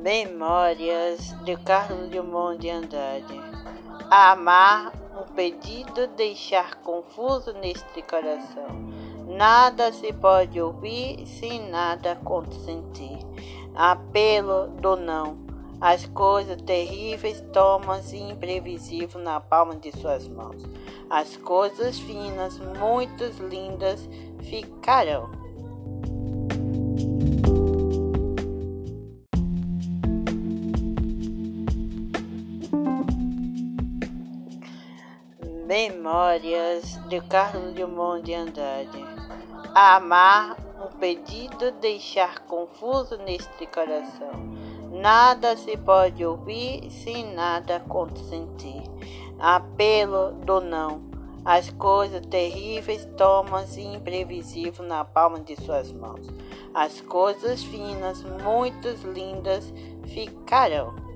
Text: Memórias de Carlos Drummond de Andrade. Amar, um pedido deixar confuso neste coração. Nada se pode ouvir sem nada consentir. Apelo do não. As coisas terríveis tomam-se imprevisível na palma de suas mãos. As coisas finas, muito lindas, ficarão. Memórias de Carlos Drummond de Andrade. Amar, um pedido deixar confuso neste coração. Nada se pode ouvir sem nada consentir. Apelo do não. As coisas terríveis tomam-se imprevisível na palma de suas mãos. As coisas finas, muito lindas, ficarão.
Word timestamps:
Memórias 0.00 1.36
de 1.44 1.58
Carlos 1.58 2.08
Drummond 2.08 2.58
de 2.58 2.70
Andrade. 2.70 3.38
Amar, 4.10 4.92
um 5.14 5.34
pedido 5.34 6.06
deixar 6.16 6.76
confuso 6.76 7.52
neste 7.52 8.00
coração. 8.00 8.66
Nada 9.28 9.92
se 9.92 10.10
pode 10.14 10.58
ouvir 10.58 11.26
sem 11.26 11.68
nada 11.68 12.16
consentir. 12.16 13.18
Apelo 13.74 14.68
do 14.68 14.96
não. 14.96 15.36
As 15.78 16.06
coisas 16.06 16.60
terríveis 16.62 17.42
tomam-se 17.52 18.16
imprevisível 18.16 19.20
na 19.20 19.38
palma 19.38 19.76
de 19.76 19.92
suas 19.92 20.26
mãos. 20.26 20.62
As 21.10 21.36
coisas 21.36 21.98
finas, 21.98 22.58
muito 22.58 23.24
lindas, 23.50 24.08
ficarão. 24.40 25.39
Memórias 35.70 36.98
de 37.08 37.20
Carlos 37.20 37.72
Drummond 37.74 38.24
de 38.24 38.34
Andrade. 38.34 39.04
Amar, 39.72 40.56
um 40.84 40.98
pedido 40.98 41.70
deixar 41.80 42.40
confuso 42.40 43.16
neste 43.18 43.68
coração. 43.68 44.32
Nada 44.90 45.56
se 45.56 45.76
pode 45.76 46.24
ouvir 46.24 46.90
sem 46.90 47.32
nada 47.36 47.78
consentir. 47.78 48.82
Apelo 49.38 50.32
do 50.44 50.60
não. 50.60 51.02
As 51.44 51.70
coisas 51.70 52.26
terríveis 52.26 53.04
tomam-se 53.16 53.80
imprevisível 53.80 54.84
na 54.84 55.04
palma 55.04 55.38
de 55.38 55.54
suas 55.54 55.92
mãos. 55.92 56.26
As 56.74 57.00
coisas 57.00 57.62
finas, 57.62 58.24
muito 58.24 58.88
lindas, 59.06 59.72
ficarão. 60.08 61.09